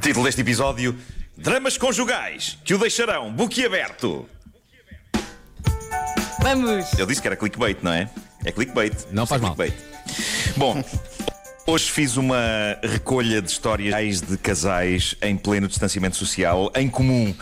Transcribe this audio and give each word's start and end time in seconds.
Título 0.00 0.24
deste 0.24 0.40
episódio: 0.40 0.96
Dramas 1.36 1.76
conjugais 1.76 2.58
que 2.64 2.74
o 2.74 2.78
deixarão 2.78 3.32
boquiaberto. 3.32 4.28
Vamos! 6.42 6.92
Eu 6.98 7.06
disse 7.06 7.20
que 7.20 7.28
era 7.28 7.36
clickbait, 7.36 7.78
não 7.82 7.92
é? 7.92 8.08
É 8.44 8.50
clickbait. 8.50 8.94
Não 9.12 9.26
faz 9.26 9.42
é 9.42 9.44
mal. 9.46 9.54
clickbait. 9.54 9.90
Bom. 10.56 10.82
Hoje 11.66 11.90
fiz 11.90 12.16
uma 12.16 12.78
recolha 12.82 13.40
de 13.40 13.50
histórias 13.50 14.20
de 14.20 14.36
casais 14.38 15.14
em 15.22 15.36
pleno 15.36 15.68
distanciamento 15.68 16.16
social. 16.16 16.72
Em 16.74 16.88
comum, 16.88 17.34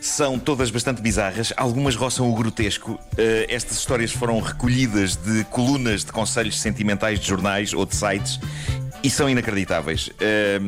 são 0.00 0.38
todas 0.38 0.70
bastante 0.70 1.02
bizarras, 1.02 1.52
algumas 1.56 1.96
roçam 1.96 2.30
o 2.30 2.34
grotesco. 2.34 2.98
Eh, 3.16 3.46
estas 3.48 3.78
histórias 3.78 4.12
foram 4.12 4.40
recolhidas 4.40 5.16
de 5.16 5.44
colunas 5.44 6.04
de 6.04 6.12
conselhos 6.12 6.58
sentimentais 6.60 7.18
de 7.18 7.26
jornais 7.26 7.72
ou 7.72 7.84
de 7.84 7.96
sites 7.96 8.38
e 9.02 9.10
são 9.10 9.28
inacreditáveis. 9.28 10.10
Eh, 10.20 10.60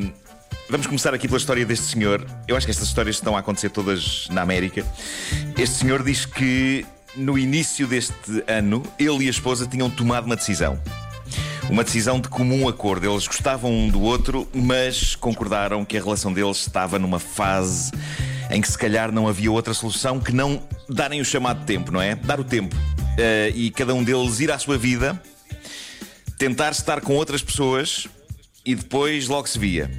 Vamos 0.70 0.86
começar 0.86 1.12
aqui 1.12 1.26
pela 1.26 1.36
história 1.38 1.66
deste 1.66 1.86
senhor. 1.86 2.24
Eu 2.46 2.56
acho 2.56 2.64
que 2.64 2.70
estas 2.70 2.86
histórias 2.86 3.16
estão 3.16 3.36
a 3.36 3.40
acontecer 3.40 3.70
todas 3.70 4.28
na 4.30 4.42
América. 4.42 4.86
Este 5.58 5.74
senhor 5.74 6.00
diz 6.04 6.24
que 6.24 6.86
no 7.16 7.36
início 7.36 7.88
deste 7.88 8.44
ano, 8.46 8.80
ele 8.96 9.24
e 9.24 9.26
a 9.26 9.30
esposa 9.30 9.66
tinham 9.66 9.90
tomado 9.90 10.26
uma 10.26 10.36
decisão. 10.36 10.80
Uma 11.68 11.82
decisão 11.82 12.20
de 12.20 12.28
comum 12.28 12.68
acordo. 12.68 13.04
Eles 13.10 13.26
gostavam 13.26 13.72
um 13.72 13.88
do 13.88 14.00
outro, 14.00 14.48
mas 14.54 15.16
concordaram 15.16 15.84
que 15.84 15.98
a 15.98 16.00
relação 16.00 16.32
deles 16.32 16.58
estava 16.58 17.00
numa 17.00 17.18
fase 17.18 17.90
em 18.50 18.60
que 18.60 18.68
se 18.70 18.76
calhar 18.76 19.12
não 19.12 19.28
havia 19.28 19.50
outra 19.50 19.72
solução 19.72 20.18
que 20.18 20.32
não 20.32 20.62
darem 20.88 21.20
o 21.20 21.24
chamado 21.24 21.64
tempo, 21.64 21.92
não 21.92 22.02
é? 22.02 22.14
Dar 22.14 22.40
o 22.40 22.44
tempo. 22.44 22.74
Eh, 23.16 23.52
e 23.54 23.70
cada 23.70 23.94
um 23.94 24.02
deles 24.02 24.40
ir 24.40 24.50
à 24.50 24.58
sua 24.58 24.76
vida, 24.76 25.20
tentar 26.36 26.70
estar 26.70 27.00
com 27.00 27.14
outras 27.14 27.42
pessoas 27.42 28.08
e 28.64 28.74
depois 28.74 29.28
logo 29.28 29.48
se 29.48 29.58
via. 29.58 29.90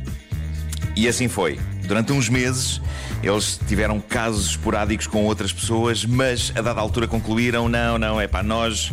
E 0.95 1.07
assim 1.07 1.27
foi. 1.27 1.59
Durante 1.87 2.11
uns 2.11 2.29
meses, 2.29 2.81
eles 3.23 3.59
tiveram 3.67 3.99
casos 3.99 4.51
esporádicos 4.51 5.07
com 5.07 5.25
outras 5.25 5.53
pessoas, 5.53 6.03
mas 6.05 6.51
a 6.55 6.61
dada 6.61 6.81
altura 6.81 7.07
concluíram: 7.07 7.69
não, 7.69 7.97
não, 7.97 8.19
é 8.19 8.27
pá, 8.27 8.43
nós 8.43 8.91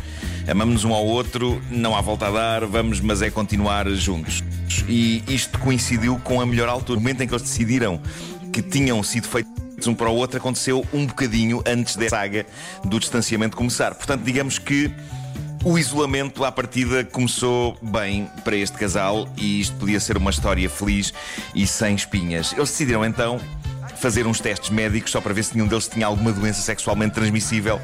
amamos-nos 0.49 0.85
um 0.85 0.93
ao 0.93 1.05
outro, 1.05 1.61
não 1.71 1.97
há 1.97 2.01
volta 2.01 2.29
a 2.29 2.31
dar, 2.31 2.67
vamos, 2.67 3.01
mas 3.01 3.23
é 3.23 3.31
continuar 3.31 3.89
juntos. 3.91 4.43
E 4.89 5.23
isto 5.29 5.59
coincidiu 5.59 6.19
com 6.23 6.41
a 6.41 6.47
melhor 6.47 6.69
altura. 6.69 6.99
O 6.99 7.03
momento 7.03 7.23
em 7.23 7.27
que 7.27 7.35
eles 7.35 7.43
decidiram 7.43 8.01
que 8.53 8.63
tinham 8.63 9.03
sido 9.03 9.29
feitos 9.29 9.87
um 9.87 9.95
para 9.95 10.11
o 10.11 10.15
outro 10.17 10.39
aconteceu 10.39 10.85
um 10.93 11.07
bocadinho 11.07 11.63
antes 11.65 11.95
da 11.95 12.09
saga 12.09 12.45
do 12.85 12.99
distanciamento 12.99 13.57
começar. 13.57 13.95
Portanto, 13.95 14.23
digamos 14.23 14.59
que 14.59 14.93
o 15.65 15.79
isolamento 15.79 16.45
à 16.45 16.53
partida 16.53 17.05
começou 17.05 17.77
bem 17.83 18.29
para 18.45 18.57
este 18.57 18.77
casal 18.77 19.29
e 19.37 19.61
isto 19.61 19.77
podia 19.77 20.01
ser 20.01 20.17
uma 20.17 20.31
história 20.31 20.69
feliz 20.69 21.13
e 21.55 21.67
sem 21.67 21.95
espinhas. 21.95 22.53
Eles 22.53 22.71
decidiram 22.71 23.05
então 23.05 23.41
fazer 23.97 24.27
uns 24.27 24.41
testes 24.41 24.71
médicos 24.71 25.11
só 25.11 25.21
para 25.21 25.35
ver 25.35 25.43
se 25.43 25.55
nenhum 25.55 25.67
deles 25.67 25.89
tinha 25.89 26.07
alguma 26.07 26.33
doença 26.33 26.63
sexualmente 26.63 27.15
transmissível 27.15 27.81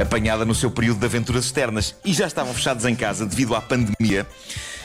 apanhada 0.00 0.44
no 0.44 0.54
seu 0.54 0.70
período 0.70 1.00
de 1.00 1.06
aventuras 1.06 1.44
externas. 1.44 1.94
E 2.04 2.12
já 2.12 2.26
estavam 2.26 2.54
fechados 2.54 2.84
em 2.84 2.94
casa 2.94 3.26
devido 3.26 3.54
à 3.54 3.60
pandemia 3.60 4.26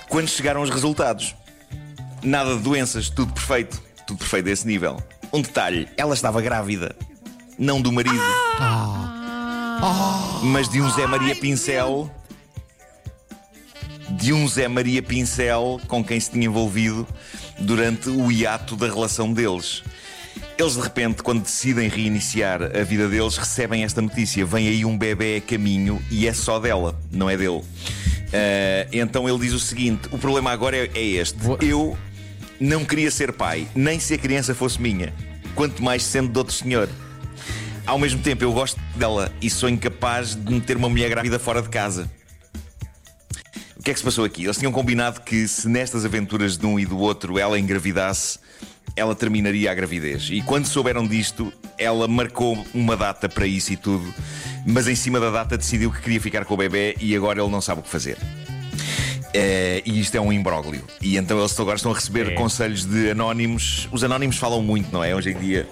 quando 0.10 0.28
chegaram 0.28 0.62
os 0.62 0.70
resultados. 0.70 1.36
Nada 2.22 2.56
de 2.56 2.62
doenças, 2.62 3.10
tudo 3.10 3.34
perfeito. 3.34 3.82
Tudo 4.06 4.20
perfeito 4.20 4.50
a 4.50 4.52
esse 4.52 4.68
nível. 4.68 5.02
Um 5.36 5.42
detalhe: 5.42 5.86
ela 5.98 6.14
estava 6.14 6.42
grávida. 6.42 6.96
Não 7.60 7.82
do 7.82 7.92
marido, 7.92 8.16
mas 10.44 10.70
de 10.70 10.82
um 10.82 10.90
Zé 10.90 11.06
Maria 11.06 11.36
Pincel. 11.36 12.10
De 14.12 14.32
um 14.32 14.48
Zé 14.48 14.70
Maria 14.70 15.04
Pincel 15.04 15.82
com 15.88 16.02
quem 16.02 16.18
se 16.22 16.32
tinha 16.32 16.46
envolvido 16.46 17.06
durante 17.60 18.10
o 18.10 18.32
hiato 18.32 18.78
da 18.78 18.88
relação 18.88 19.34
deles. 19.34 19.84
Eles 20.58 20.76
de 20.76 20.82
repente, 20.82 21.22
quando 21.22 21.44
decidem 21.44 21.90
reiniciar 21.90 22.64
a 22.64 22.84
vida 22.84 23.10
deles, 23.10 23.36
recebem 23.36 23.84
esta 23.84 24.02
notícia: 24.02 24.46
vem 24.46 24.70
aí 24.70 24.86
um 24.86 24.98
bebê 24.98 25.36
a 25.36 25.42
caminho 25.42 26.02
e 26.10 26.30
é 26.30 26.34
só 26.34 26.60
dela, 26.60 26.98
não 27.12 27.30
é 27.30 27.36
dele. 27.36 27.62
Ah, 28.32 28.88
então 28.94 29.28
ele 29.28 29.40
diz 29.40 29.52
o 29.52 29.60
seguinte: 29.60 30.08
o 30.12 30.18
problema 30.18 30.52
agora 30.52 30.78
é, 30.78 30.90
é 30.94 31.04
este. 31.04 31.38
Eu 31.60 31.98
não 32.60 32.86
queria 32.86 33.12
ser 33.12 33.34
pai, 33.34 33.68
nem 33.76 34.00
se 34.00 34.14
a 34.14 34.18
criança 34.18 34.56
fosse 34.56 34.82
minha, 34.82 35.14
quanto 35.56 35.82
mais 35.82 36.04
sendo 36.04 36.30
de 36.32 36.38
outro 36.38 36.54
senhor. 36.54 36.90
Ao 37.86 37.98
mesmo 37.98 38.22
tempo, 38.22 38.44
eu 38.44 38.52
gosto 38.52 38.80
dela 38.96 39.32
e 39.42 39.50
sou 39.50 39.70
incapaz 39.70 40.36
de 40.36 40.54
meter 40.54 40.76
uma 40.76 40.90
mulher 40.90 41.10
grávida 41.10 41.40
fora 41.40 41.62
de 41.62 41.70
casa. 41.70 42.12
O 43.78 43.84
que 43.84 43.92
é 43.92 43.94
que 43.94 44.00
se 44.00 44.06
passou 44.06 44.26
aqui? 44.26 44.44
Eles 44.44 44.58
tinham 44.58 44.72
combinado 44.72 45.22
que 45.22 45.48
se 45.48 45.70
nestas 45.70 46.04
aventuras 46.04 46.58
de 46.58 46.66
um 46.66 46.80
e 46.80 46.86
do 46.86 46.98
outro 46.98 47.38
ela 47.38 47.60
engravidasse, 47.60 48.40
ela 48.96 49.14
terminaria 49.14 49.72
a 49.72 49.74
gravidez. 49.74 50.30
E 50.32 50.42
quando 50.42 50.66
souberam 50.66 51.08
disto, 51.08 51.54
ela 51.78 52.08
marcou 52.08 52.66
uma 52.74 52.98
data 52.98 53.30
para 53.30 53.46
isso 53.46 53.72
e 53.72 53.78
tudo, 53.78 54.12
mas 54.66 54.88
em 54.88 54.96
cima 54.96 55.20
da 55.20 55.30
data 55.30 55.58
decidiu 55.58 55.92
que 55.92 56.02
queria 56.02 56.20
ficar 56.20 56.46
com 56.46 56.56
o 56.56 56.58
bebê 56.58 56.96
e 57.00 57.16
agora 57.16 57.42
ele 57.42 57.52
não 57.52 57.62
sabe 57.62 57.82
o 57.82 57.84
que 57.84 57.90
fazer. 57.90 58.18
Eh, 59.36 59.82
e 59.86 60.00
isto 60.00 60.16
é 60.16 60.22
um 60.22 60.32
imbróglio. 60.32 60.84
E 61.02 61.18
então 61.18 61.38
eles 61.38 61.60
agora 61.60 61.76
estão 61.76 61.92
a 61.92 61.96
receber 61.96 62.34
conselhos 62.36 62.86
de 62.86 63.12
anónimos. 63.12 63.90
Os 63.92 64.04
anónimos 64.04 64.38
falam 64.38 64.62
muito, 64.62 64.92
não 64.92 65.04
é? 65.04 65.14
Hoje 65.14 65.32
em 65.32 65.38
dia. 65.38 65.68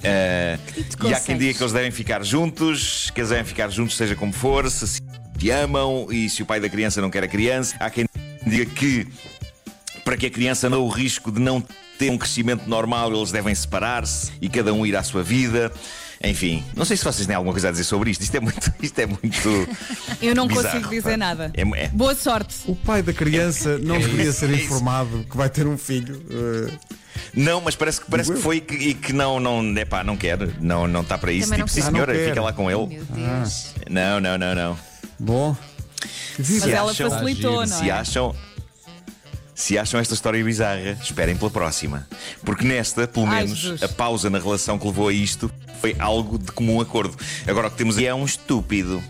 De 0.00 1.08
e 1.08 1.14
há 1.14 1.20
quem 1.20 1.36
diga 1.36 1.54
que 1.54 1.62
eles 1.62 1.72
devem 1.72 1.90
ficar 1.90 2.22
juntos, 2.22 3.10
que 3.10 3.20
eles 3.20 3.30
devem 3.30 3.44
ficar 3.44 3.68
juntos, 3.70 3.96
seja 3.96 4.14
como 4.14 4.32
for, 4.32 4.70
se 4.70 4.86
se 4.86 5.50
amam 5.50 6.08
e 6.10 6.28
se 6.28 6.42
o 6.42 6.46
pai 6.46 6.60
da 6.60 6.68
criança 6.68 7.00
não 7.00 7.10
quer 7.10 7.24
a 7.24 7.28
criança. 7.28 7.76
Há 7.80 7.88
quem 7.88 8.06
diga 8.46 8.66
que 8.66 9.06
para 10.04 10.16
que 10.16 10.26
a 10.26 10.30
criança 10.30 10.68
não 10.68 10.82
o 10.82 10.88
risco 10.88 11.30
de 11.30 11.40
não 11.40 11.62
ter 11.98 12.10
um 12.10 12.18
crescimento 12.18 12.68
normal, 12.68 13.12
eles 13.12 13.30
devem 13.30 13.54
separar-se 13.54 14.32
e 14.40 14.48
cada 14.48 14.72
um 14.72 14.86
ir 14.86 14.96
à 14.96 15.02
sua 15.02 15.22
vida. 15.22 15.72
Enfim, 16.22 16.64
não 16.74 16.84
sei 16.84 16.96
se 16.96 17.04
vocês 17.04 17.26
têm 17.26 17.36
alguma 17.36 17.52
coisa 17.52 17.68
a 17.68 17.70
dizer 17.70 17.84
sobre 17.84 18.10
isto. 18.10 18.22
Isto 18.22 18.36
é 18.36 18.40
muito. 18.40 18.72
Isto 18.82 18.98
é 19.00 19.06
muito 19.06 19.68
Eu 20.20 20.34
não 20.34 20.48
bizarro, 20.48 20.66
consigo 20.70 20.88
dizer 20.90 21.10
pá. 21.12 21.16
nada. 21.16 21.52
É- 21.54 21.62
é- 21.84 21.88
Boa 21.88 22.14
sorte. 22.14 22.56
O 22.66 22.74
pai 22.74 23.02
da 23.02 23.12
criança 23.12 23.78
não 23.78 23.98
deveria 23.98 24.32
ser 24.32 24.50
é 24.50 24.54
isso. 24.54 24.64
informado 24.64 25.24
que 25.30 25.36
vai 25.36 25.48
ter 25.48 25.66
um 25.66 25.78
filho. 25.78 26.20
eh, 26.28 26.78
Não, 27.34 27.60
mas 27.60 27.76
parece 27.76 28.00
que, 28.00 28.10
parece 28.10 28.32
que 28.32 28.38
foi 28.40 28.60
que, 28.60 28.74
e 28.74 28.94
que 28.94 29.12
não, 29.12 29.38
não, 29.38 29.76
epá, 29.76 30.02
não 30.02 30.16
quer, 30.16 30.38
não 30.60 30.88
não 30.88 31.02
está 31.02 31.16
para 31.16 31.30
isso. 31.32 31.48
Também 31.50 31.64
tipo, 31.64 31.70
sim. 31.70 31.80
Ah, 31.86 31.90
senhora, 31.92 32.12
quer. 32.12 32.28
fica 32.30 32.42
lá 32.42 32.52
com 32.52 32.68
ele. 32.70 32.96
Meu 32.96 33.04
Deus. 33.04 33.74
Não, 33.88 34.18
não, 34.20 34.36
não, 34.38 34.54
não. 34.54 34.78
bom. 35.18 35.56
Que 36.34 36.38
Mas 36.42 36.48
vida. 36.48 36.70
ela 36.70 36.90
acham- 36.90 37.10
facilitou, 37.10 37.60
não 37.60 37.66
Se 37.66 37.88
é? 37.88 37.92
acham. 37.92 38.34
Se 39.54 39.76
acham 39.76 39.98
esta 39.98 40.14
história 40.14 40.42
bizarra, 40.44 40.96
esperem 41.02 41.36
pela 41.36 41.50
próxima. 41.50 42.06
Porque 42.44 42.64
nesta, 42.66 43.08
pelo 43.08 43.26
Ai, 43.26 43.42
menos, 43.44 43.58
Jesus. 43.58 43.82
a 43.82 43.88
pausa 43.88 44.30
na 44.30 44.38
relação 44.38 44.78
que 44.78 44.86
levou 44.86 45.08
a 45.08 45.12
isto 45.12 45.50
foi 45.78 45.96
algo 45.98 46.38
de 46.38 46.52
comum 46.52 46.80
acordo. 46.80 47.16
Agora 47.46 47.68
o 47.68 47.70
que 47.70 47.76
temos 47.76 47.98
aí 47.98 48.06
é 48.06 48.14
um 48.14 48.24
estúpido. 48.24 49.02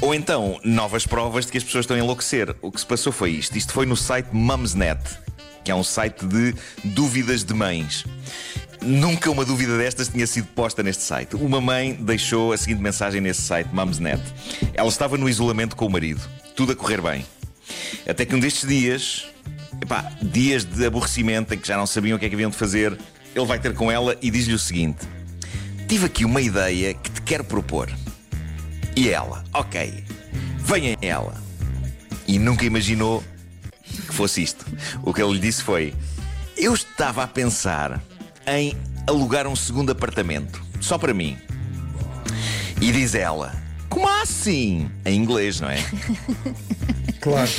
Ou 0.00 0.14
então, 0.14 0.60
novas 0.64 1.06
provas 1.06 1.46
de 1.46 1.52
que 1.52 1.58
as 1.58 1.64
pessoas 1.64 1.84
estão 1.84 1.96
a 1.96 2.00
enlouquecer. 2.00 2.54
O 2.60 2.70
que 2.70 2.80
se 2.80 2.86
passou 2.86 3.12
foi 3.12 3.30
isto. 3.30 3.56
Isto 3.56 3.72
foi 3.72 3.86
no 3.86 3.96
site 3.96 4.28
Mumsnet, 4.32 5.00
que 5.64 5.70
é 5.70 5.74
um 5.74 5.84
site 5.84 6.26
de 6.26 6.54
dúvidas 6.84 7.44
de 7.44 7.54
mães. 7.54 8.04
Nunca 8.82 9.30
uma 9.30 9.44
dúvida 9.44 9.76
destas 9.78 10.08
tinha 10.08 10.26
sido 10.26 10.46
posta 10.48 10.82
neste 10.82 11.02
site. 11.02 11.34
Uma 11.34 11.60
mãe 11.60 11.94
deixou 11.94 12.52
a 12.52 12.56
seguinte 12.56 12.80
mensagem 12.80 13.20
nesse 13.20 13.42
site, 13.42 13.68
Mumsnet. 13.72 14.22
Ela 14.74 14.88
estava 14.88 15.16
no 15.16 15.28
isolamento 15.28 15.74
com 15.74 15.86
o 15.86 15.90
marido, 15.90 16.20
tudo 16.54 16.72
a 16.72 16.76
correr 16.76 17.00
bem. 17.00 17.24
Até 18.08 18.24
que 18.24 18.34
um 18.34 18.38
destes 18.38 18.68
dias, 18.68 19.26
epá, 19.82 20.12
dias 20.22 20.64
de 20.64 20.84
aborrecimento 20.86 21.54
em 21.54 21.58
que 21.58 21.66
já 21.66 21.76
não 21.76 21.86
sabiam 21.86 22.16
o 22.16 22.18
que 22.18 22.26
é 22.26 22.28
que 22.28 22.34
haviam 22.34 22.50
de 22.50 22.56
fazer, 22.56 22.96
ele 23.34 23.46
vai 23.46 23.58
ter 23.58 23.74
com 23.74 23.90
ela 23.90 24.16
e 24.22 24.30
diz-lhe 24.30 24.54
o 24.54 24.58
seguinte: 24.58 25.06
Tive 25.88 26.06
aqui 26.06 26.24
uma 26.24 26.40
ideia 26.40 26.94
que 26.94 27.10
te 27.10 27.22
quero 27.22 27.44
propor. 27.44 27.88
E 28.96 29.08
ela, 29.08 29.44
ok, 29.54 30.04
venha 30.58 30.96
ela. 31.00 31.40
E 32.26 32.38
nunca 32.38 32.64
imaginou 32.64 33.22
que 33.82 34.12
fosse 34.12 34.42
isto. 34.42 34.66
O 35.02 35.14
que 35.14 35.22
ele 35.22 35.34
lhe 35.34 35.38
disse 35.38 35.62
foi: 35.62 35.94
Eu 36.56 36.74
estava 36.74 37.22
a 37.22 37.26
pensar 37.26 38.02
em 38.46 38.76
alugar 39.06 39.46
um 39.46 39.54
segundo 39.54 39.92
apartamento, 39.92 40.60
só 40.80 40.98
para 40.98 41.14
mim. 41.14 41.38
E 42.80 42.90
diz 42.90 43.14
ela: 43.14 43.54
Como 43.88 44.08
assim? 44.08 44.90
Em 45.04 45.16
inglês, 45.16 45.60
não 45.60 45.70
é? 45.70 45.78
Claro. 47.26 47.50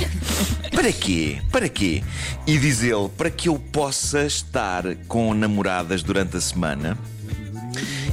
Para 0.72 0.94
quê? 0.94 1.42
Para 1.51 1.68
quê? 1.68 2.01
E 2.46 2.57
diz 2.57 2.81
ele: 2.81 3.10
para 3.18 3.30
que 3.30 3.50
eu 3.50 3.60
possa 3.60 4.24
estar 4.25 4.96
com 5.10 5.34
namoradas 5.34 6.01
durante 6.01 6.38
a 6.38 6.42
semana. 6.42 6.98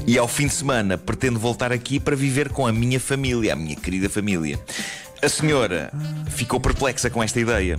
E 0.07 0.19
ao 0.19 0.29
fim 0.29 0.47
de 0.47 0.55
semana 0.55 0.99
pretendo 0.99 1.39
voltar 1.39 1.73
aqui 1.73 1.99
para 1.99 2.17
viver 2.17 2.49
com 2.51 2.67
a 2.67 2.73
minha 2.73 3.01
família, 3.01 3.53
a 3.53 3.57
minha 3.57 3.77
querida 3.77 4.09
família. 4.09 4.59
A 5.23 5.29
senhora 5.29 5.91
ficou 6.29 6.61
perplexa 6.61 7.09
com 7.09 7.23
esta 7.23 7.41
ideia. 7.41 7.79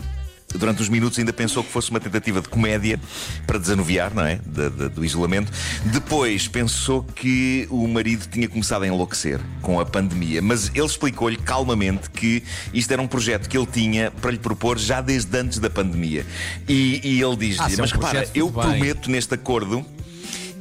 Durante 0.58 0.82
uns 0.82 0.90
minutos 0.90 1.20
ainda 1.20 1.34
pensou 1.34 1.64
que 1.64 1.72
fosse 1.72 1.90
uma 1.92 2.00
tentativa 2.00 2.42
de 2.42 2.48
comédia 2.48 3.00
para 3.46 3.58
desanuviar, 3.60 4.14
não 4.14 4.24
é? 4.24 4.40
De, 4.46 4.70
de, 4.70 4.90
do 4.90 5.04
isolamento. 5.04 5.52
Depois 5.86 6.48
pensou 6.48 7.04
que 7.04 7.68
o 7.70 7.88
marido 7.88 8.26
tinha 8.28 8.48
começado 8.48 8.84
a 8.84 8.88
enlouquecer 8.88 9.40
com 9.62 9.80
a 9.80 9.86
pandemia, 9.86 10.42
mas 10.42 10.72
ele 10.74 10.86
explicou-lhe 10.86 11.38
calmamente 11.38 12.10
que 12.10 12.42
isto 12.74 12.92
era 12.92 13.02
um 13.02 13.08
projeto 13.08 13.50
que 13.50 13.58
ele 13.58 13.68
tinha 13.68 14.12
para 14.12 14.32
lhe 14.32 14.40
propor 14.40 14.78
já 14.78 15.02
desde 15.02 15.38
antes 15.38 15.60
da 15.60 15.70
pandemia. 15.70 16.26
E, 16.68 17.02
e 17.04 17.22
ele 17.22 17.36
diz-lhe: 17.36 17.62
Ah, 17.62 17.70
se 17.70 17.76
é 17.76 17.78
um 17.78 17.82
Mas 17.82 17.92
repara, 17.92 18.30
eu 18.34 18.50
bem." 18.50 18.62
prometo 18.62 19.12
neste 19.12 19.34
acordo. 19.34 19.86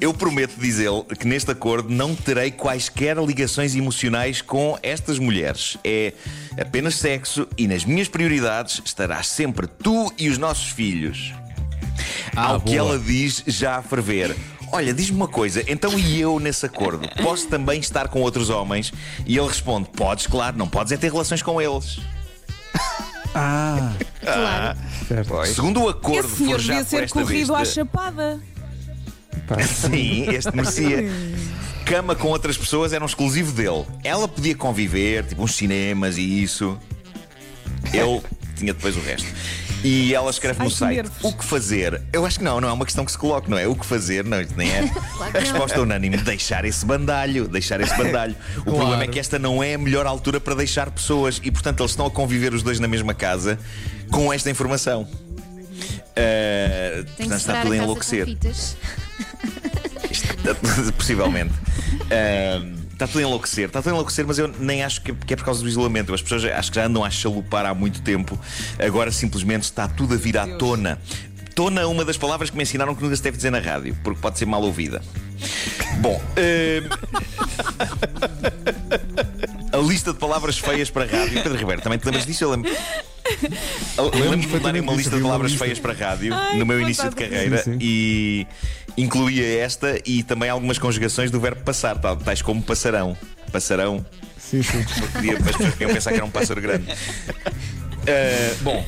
Eu 0.04 0.12
prometo 0.12 0.56
dizer 0.60 0.90
que 1.18 1.26
neste 1.26 1.50
acordo 1.50 1.88
não 1.88 2.14
terei 2.14 2.50
quaisquer 2.50 3.16
ligações 3.16 3.74
emocionais 3.74 4.42
com 4.42 4.78
estas 4.82 5.18
mulheres. 5.18 5.78
É 5.82 6.12
apenas 6.60 6.96
sexo 6.96 7.48
e 7.56 7.66
nas 7.66 7.86
minhas 7.86 8.06
prioridades 8.06 8.82
estarás 8.84 9.26
sempre 9.28 9.66
tu 9.66 10.12
e 10.18 10.28
os 10.28 10.36
nossos 10.36 10.66
filhos. 10.68 11.32
Ah, 12.36 12.48
Ao 12.48 12.60
que 12.60 12.76
boa. 12.76 12.90
ela 12.90 12.98
diz, 12.98 13.42
já 13.46 13.76
a 13.78 13.82
ferver. 13.82 14.36
Olha, 14.70 14.92
diz-me 14.92 15.16
uma 15.16 15.26
coisa, 15.28 15.64
então 15.66 15.98
e 15.98 16.20
eu 16.20 16.38
nesse 16.38 16.66
acordo? 16.66 17.08
Posso 17.22 17.46
também 17.48 17.80
estar 17.80 18.08
com 18.08 18.20
outros 18.20 18.50
homens? 18.50 18.92
E 19.24 19.38
ele 19.38 19.48
responde: 19.48 19.88
Podes, 19.88 20.26
claro, 20.26 20.58
não 20.58 20.68
podes 20.68 20.92
é 20.92 20.98
ter 20.98 21.10
relações 21.10 21.40
com 21.40 21.62
eles. 21.62 21.98
Ah, 23.36 23.92
Claro. 24.20 24.78
certo. 25.08 25.46
Segundo 25.54 25.82
o 25.82 25.88
acordo 25.88 26.28
Esse 26.28 26.36
senhor 26.36 26.56
devia 26.60 26.84
ser 26.84 27.10
corrido 27.10 27.52
à 27.52 27.58
besta- 27.58 27.74
chapada. 27.74 28.40
Pá, 29.46 29.58
Sim, 29.62 30.26
este 30.30 30.54
merecia. 30.54 31.04
Cama 31.84 32.14
com 32.14 32.28
outras 32.28 32.56
pessoas 32.56 32.92
era 32.92 33.04
um 33.04 33.06
exclusivo 33.06 33.52
dele. 33.52 33.84
Ela 34.02 34.26
podia 34.26 34.54
conviver, 34.54 35.24
tipo 35.24 35.42
uns 35.42 35.54
cinemas 35.54 36.16
e 36.16 36.42
isso. 36.42 36.78
Ele 37.92 38.22
tinha 38.56 38.72
depois 38.72 38.96
o 38.96 39.00
resto. 39.00 39.26
E 39.82 40.14
ela 40.14 40.30
escreve 40.30 40.60
Ai, 40.60 40.64
no 40.64 40.70
site 40.70 40.96
nervos. 40.96 41.18
o 41.22 41.30
que 41.30 41.44
fazer. 41.44 42.00
Eu 42.10 42.24
acho 42.24 42.38
que 42.38 42.44
não, 42.44 42.58
não 42.58 42.70
é 42.70 42.72
uma 42.72 42.86
questão 42.86 43.04
que 43.04 43.12
se 43.12 43.18
coloque, 43.18 43.50
não 43.50 43.58
é? 43.58 43.68
O 43.68 43.74
que 43.76 43.84
fazer, 43.84 44.24
não, 44.24 44.40
isto 44.40 44.56
nem 44.56 44.70
é. 44.70 44.90
A 45.34 45.38
resposta 45.38 45.78
unânime: 45.82 46.16
deixar 46.16 46.64
esse 46.64 46.86
bandalho, 46.86 47.46
deixar 47.46 47.78
esse 47.82 47.94
bandalho. 47.94 48.34
O 48.60 48.62
Claro. 48.62 48.78
problema 48.78 49.02
é 49.04 49.06
que 49.08 49.18
esta 49.18 49.38
não 49.38 49.62
é 49.62 49.74
a 49.74 49.78
melhor 49.78 50.06
altura 50.06 50.40
para 50.40 50.54
deixar 50.54 50.90
pessoas 50.90 51.38
e, 51.44 51.50
portanto, 51.50 51.80
eles 51.82 51.90
estão 51.92 52.06
a 52.06 52.10
conviver 52.10 52.54
os 52.54 52.62
dois 52.62 52.80
na 52.80 52.88
mesma 52.88 53.12
casa 53.12 53.58
com 54.10 54.32
esta 54.32 54.48
informação. 54.48 55.06
Uh, 56.16 57.04
Tem 57.16 57.28
portanto, 57.28 57.38
está 57.40 57.62
tudo 57.62 57.72
a 57.72 57.76
enlouquecer. 57.82 58.38
Possivelmente. 60.96 61.54
Ahm, 62.10 62.84
Está 62.94 63.08
tudo 63.08 63.18
a 63.18 63.22
enlouquecer, 63.22 63.66
está 63.66 63.80
tudo 63.82 63.88
a 63.88 63.94
enlouquecer, 63.94 64.24
mas 64.24 64.38
eu 64.38 64.46
nem 64.46 64.84
acho 64.84 65.02
que 65.02 65.12
que 65.12 65.34
é 65.34 65.36
por 65.36 65.44
causa 65.44 65.60
do 65.60 65.68
isolamento. 65.68 66.14
As 66.14 66.22
pessoas 66.22 66.44
acho 66.44 66.70
que 66.70 66.76
já 66.76 66.86
andam 66.86 67.04
a 67.04 67.10
chalupar 67.10 67.66
há 67.66 67.74
muito 67.74 68.00
tempo. 68.02 68.38
Agora 68.78 69.10
simplesmente 69.10 69.64
está 69.64 69.88
tudo 69.88 70.14
a 70.14 70.16
vir 70.16 70.38
à 70.38 70.46
tona. 70.56 71.00
Tona 71.56 71.80
é 71.80 71.86
uma 71.86 72.04
das 72.04 72.16
palavras 72.16 72.50
que 72.50 72.56
me 72.56 72.62
ensinaram 72.62 72.94
que 72.94 73.02
nunca 73.02 73.16
se 73.16 73.22
deve 73.22 73.36
dizer 73.36 73.50
na 73.50 73.58
rádio, 73.58 73.96
porque 74.04 74.20
pode 74.20 74.38
ser 74.38 74.46
mal 74.46 74.62
ouvida. 74.62 75.02
Bom, 75.98 76.22
ahm, 76.36 76.88
a 79.74 79.78
lista 79.78 80.12
de 80.12 80.18
palavras 80.18 80.58
feias 80.58 80.90
para 80.90 81.04
a 81.04 81.06
rádio. 81.06 81.42
Pedro 81.42 81.56
Ribeiro, 81.58 81.82
também 81.82 81.98
te 81.98 82.04
lembras 82.04 82.26
disso? 82.26 82.44
Eu 82.44 82.50
lembro. 82.50 82.70
Eu 83.96 84.10
Lembro-me 84.10 84.46
de 84.46 84.58
darem 84.60 84.80
uma 84.82 84.92
lista 84.92 85.16
de 85.16 85.22
palavras 85.22 85.50
lista. 85.52 85.64
feias 85.64 85.78
para 85.78 85.92
a 85.92 85.96
rádio 85.96 86.34
Ai, 86.34 86.58
no 86.58 86.66
meu 86.66 86.80
início 86.80 87.08
de 87.08 87.16
carreira. 87.16 87.58
Sim, 87.58 87.72
sim. 87.72 87.78
e 87.80 88.46
incluía 88.96 89.60
esta 89.60 89.98
e 90.04 90.22
também 90.22 90.50
algumas 90.50 90.78
conjugações 90.78 91.30
do 91.30 91.40
verbo 91.40 91.62
passar, 91.62 91.98
tais 92.24 92.42
como 92.42 92.62
passarão. 92.62 93.16
Passarão, 93.50 94.04
Sim, 94.38 94.62
sim. 94.62 94.82
porque 94.84 95.08
podia, 95.12 95.32
as 95.38 95.42
pessoas 95.44 95.70
podiam 95.74 95.92
pensar 95.94 96.10
que 96.10 96.16
era 96.16 96.24
um 96.26 96.30
pássaro 96.30 96.60
grande. 96.60 96.86
Ah, 98.06 98.54
bom. 98.62 98.84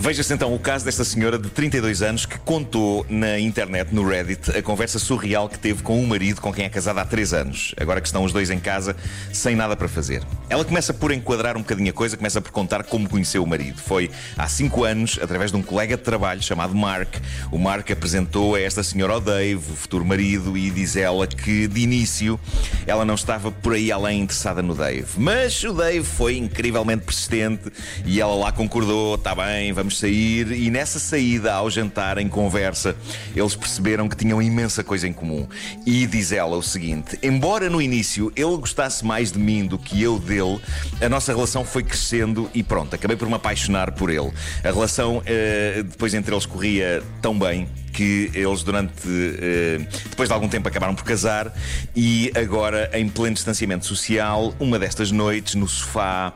Veja-se 0.00 0.32
então 0.32 0.54
o 0.54 0.60
caso 0.60 0.84
desta 0.84 1.04
senhora 1.04 1.36
de 1.36 1.50
32 1.50 2.02
anos 2.02 2.24
que 2.24 2.38
contou 2.38 3.04
na 3.08 3.36
internet, 3.38 3.92
no 3.92 4.06
Reddit, 4.08 4.56
a 4.56 4.62
conversa 4.62 4.96
surreal 4.96 5.48
que 5.48 5.58
teve 5.58 5.82
com 5.82 6.00
o 6.00 6.06
marido 6.06 6.40
com 6.40 6.52
quem 6.52 6.64
é 6.64 6.68
casada 6.68 7.00
há 7.00 7.04
3 7.04 7.34
anos, 7.34 7.74
agora 7.76 8.00
que 8.00 8.06
estão 8.06 8.22
os 8.22 8.32
dois 8.32 8.48
em 8.48 8.60
casa 8.60 8.94
sem 9.32 9.56
nada 9.56 9.76
para 9.76 9.88
fazer. 9.88 10.22
Ela 10.48 10.64
começa 10.64 10.94
por 10.94 11.10
enquadrar 11.10 11.56
um 11.56 11.60
bocadinho 11.60 11.90
a 11.90 11.92
coisa, 11.92 12.16
começa 12.16 12.40
por 12.40 12.52
contar 12.52 12.84
como 12.84 13.08
conheceu 13.08 13.42
o 13.42 13.46
marido. 13.46 13.80
Foi 13.80 14.08
há 14.36 14.46
5 14.46 14.84
anos, 14.84 15.18
através 15.20 15.50
de 15.50 15.56
um 15.56 15.62
colega 15.62 15.96
de 15.96 16.02
trabalho 16.04 16.42
chamado 16.42 16.76
Mark. 16.76 17.16
O 17.50 17.58
Mark 17.58 17.90
apresentou 17.90 18.54
a 18.54 18.60
esta 18.60 18.84
senhora 18.84 19.14
ao 19.14 19.20
Dave, 19.20 19.56
o 19.56 19.76
futuro 19.76 20.04
marido, 20.04 20.56
e 20.56 20.70
diz 20.70 20.94
ela 20.94 21.26
que 21.26 21.66
de 21.66 21.80
início 21.80 22.38
ela 22.86 23.04
não 23.04 23.14
estava 23.14 23.50
por 23.50 23.74
aí 23.74 23.90
além 23.90 24.20
interessada 24.20 24.62
no 24.62 24.76
Dave. 24.76 25.08
Mas 25.16 25.62
o 25.64 25.72
Dave 25.72 26.04
foi 26.04 26.36
incrivelmente 26.36 27.04
persistente 27.04 27.72
e 28.06 28.20
ela 28.20 28.34
lá 28.36 28.52
concordou: 28.52 29.16
está 29.16 29.34
bem, 29.34 29.72
vamos 29.72 29.87
sair. 29.90 30.52
E 30.52 30.70
nessa 30.70 30.98
saída, 30.98 31.52
ao 31.52 31.70
jantar, 31.70 32.18
em 32.18 32.28
conversa, 32.28 32.96
eles 33.34 33.54
perceberam 33.54 34.08
que 34.08 34.16
tinham 34.16 34.40
imensa 34.40 34.82
coisa 34.82 35.06
em 35.06 35.12
comum. 35.12 35.46
E 35.86 36.06
diz 36.06 36.32
ela 36.32 36.56
o 36.56 36.62
seguinte: 36.62 37.18
embora 37.22 37.68
no 37.70 37.80
início 37.80 38.32
ele 38.36 38.56
gostasse 38.56 39.04
mais 39.04 39.32
de 39.32 39.38
mim 39.38 39.66
do 39.66 39.78
que 39.78 40.02
eu 40.02 40.18
dele, 40.18 40.60
a 41.00 41.08
nossa 41.08 41.32
relação 41.32 41.64
foi 41.64 41.82
crescendo 41.82 42.50
e 42.54 42.62
pronto, 42.62 42.94
acabei 42.94 43.16
por 43.16 43.28
me 43.28 43.34
apaixonar 43.34 43.92
por 43.92 44.10
ele. 44.10 44.32
A 44.64 44.70
relação 44.70 45.22
eh, 45.26 45.82
depois 45.82 46.14
entre 46.14 46.34
eles 46.34 46.46
corria 46.46 47.02
tão 47.20 47.38
bem 47.38 47.68
que 47.92 48.30
eles 48.34 48.62
durante 48.62 48.92
eh, 49.06 49.80
depois 50.10 50.28
de 50.28 50.32
algum 50.32 50.48
tempo 50.48 50.68
acabaram 50.68 50.94
por 50.94 51.04
casar 51.04 51.52
e 51.96 52.30
agora 52.34 52.90
em 52.92 53.08
pleno 53.08 53.34
distanciamento 53.34 53.86
social, 53.86 54.54
uma 54.60 54.78
destas 54.78 55.10
noites 55.10 55.54
no 55.54 55.66
sofá 55.66 56.32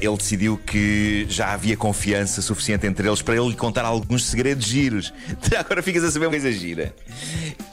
ele 0.00 0.16
decidiu 0.16 0.58
que 0.58 1.26
já 1.28 1.52
havia 1.52 1.76
confiança 1.76 2.42
suficiente 2.42 2.86
entre 2.86 3.06
eles 3.06 3.22
para 3.22 3.36
ele 3.36 3.48
lhe 3.48 3.56
contar 3.56 3.84
alguns 3.84 4.24
segredos 4.26 4.66
giros. 4.66 5.12
Agora 5.58 5.82
ficas 5.82 6.04
a 6.04 6.10
saber 6.10 6.26
uma 6.26 6.32
coisa 6.32 6.50
gira. 6.52 6.94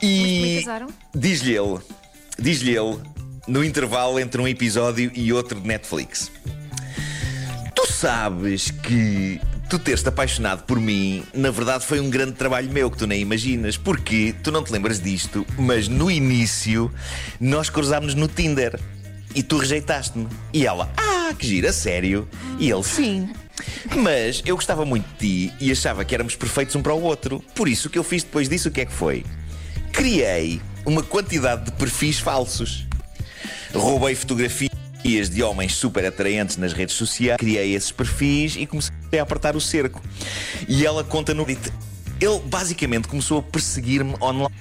E 0.01 0.62
casaram? 0.63 0.88
diz-lhe 1.13 1.56
ele, 1.56 1.80
diz-lhe 2.38 2.75
ele, 2.75 3.00
no 3.47 3.63
intervalo 3.63 4.19
entre 4.19 4.41
um 4.41 4.47
episódio 4.47 5.12
e 5.13 5.33
outro 5.33 5.59
de 5.59 5.68
Netflix. 5.68 6.31
Tu 7.75 7.92
sabes 7.92 8.71
que 8.71 9.42
tu 9.69 9.77
teres-te 9.77 10.09
apaixonado 10.09 10.63
por 10.63 10.80
mim, 10.80 11.24
na 11.33 11.51
verdade 11.51 11.85
foi 11.85 12.00
um 12.00 12.09
grande 12.09 12.33
trabalho 12.33 12.71
meu 12.71 12.89
que 12.89 12.97
tu 12.97 13.06
nem 13.06 13.21
imaginas, 13.21 13.77
porque 13.77 14.33
tu 14.44 14.51
não 14.51 14.63
te 14.63 14.71
lembras 14.71 15.00
disto, 15.00 15.45
mas 15.57 15.88
no 15.88 16.09
início 16.09 16.92
nós 17.39 17.69
cruzámos 17.69 18.15
no 18.15 18.27
Tinder 18.27 18.80
e 19.35 19.43
tu 19.43 19.57
rejeitaste-me. 19.57 20.27
E 20.53 20.65
ela, 20.65 20.91
ah, 20.97 21.33
que 21.33 21.47
gira, 21.47 21.71
sério? 21.71 22.27
E 22.57 22.69
ele, 22.69 22.83
sim. 22.83 23.29
Mas 23.95 24.41
eu 24.45 24.55
gostava 24.55 24.85
muito 24.85 25.05
de 25.17 25.47
ti 25.49 25.53
e 25.59 25.71
achava 25.71 26.05
que 26.05 26.13
éramos 26.13 26.35
perfeitos 26.35 26.75
um 26.75 26.81
para 26.81 26.93
o 26.93 27.01
outro. 27.01 27.43
Por 27.53 27.67
isso 27.67 27.87
o 27.87 27.91
que 27.91 27.99
eu 27.99 28.03
fiz 28.03 28.23
depois 28.23 28.47
disso, 28.47 28.69
o 28.69 28.71
que 28.71 28.81
é 28.81 28.85
que 28.85 28.93
foi? 28.93 29.25
Criei 29.91 30.61
uma 30.85 31.03
quantidade 31.03 31.65
de 31.65 31.71
perfis 31.73 32.19
falsos. 32.19 32.87
Roubei 33.73 34.15
fotografias 34.15 34.69
de 35.30 35.44
homens 35.44 35.75
super 35.75 36.06
atraentes 36.06 36.57
nas 36.57 36.73
redes 36.73 36.95
sociais, 36.95 37.37
criei 37.37 37.73
esses 37.73 37.92
perfis 37.92 38.56
e 38.57 38.65
comecei 38.65 38.94
a 39.18 39.21
apertar 39.21 39.56
o 39.56 39.61
cerco. 39.61 40.01
E 40.68 40.85
ela 40.85 41.04
conta 41.04 41.33
no. 41.33 41.45
Ele 41.47 42.39
basicamente 42.45 43.07
começou 43.07 43.39
a 43.39 43.44
perseguir-me 43.44 44.15
online. 44.21 44.54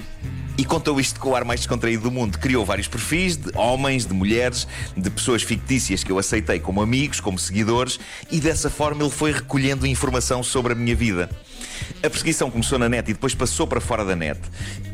E 0.59 0.65
contou 0.65 0.99
isto 0.99 1.21
com 1.21 1.31
o 1.31 1.37
ar 1.37 1.45
mais 1.45 1.61
descontraído 1.61 2.03
do 2.03 2.11
mundo. 2.11 2.37
Criou 2.37 2.67
vários 2.67 2.89
perfis 2.89 3.37
de 3.37 3.57
homens, 3.57 4.05
de 4.05 4.13
mulheres, 4.13 4.67
de 4.97 5.09
pessoas 5.09 5.41
fictícias 5.45 6.03
que 6.03 6.11
eu 6.11 6.19
aceitei 6.19 6.59
como 6.59 6.83
amigos, 6.83 7.21
como 7.21 7.39
seguidores, 7.39 8.01
e 8.29 8.41
dessa 8.41 8.69
forma 8.69 9.05
ele 9.05 9.13
foi 9.13 9.31
recolhendo 9.31 9.87
informação 9.87 10.43
sobre 10.43 10.73
a 10.73 10.77
minha 10.77 10.97
vida. 10.97 11.31
A 12.03 12.09
perseguição 12.09 12.51
começou 12.51 12.79
na 12.79 12.89
net 12.89 13.11
e 13.11 13.15
depois 13.15 13.35
passou 13.35 13.67
para 13.67 13.81
fora 13.81 14.05
da 14.05 14.15
net. 14.15 14.41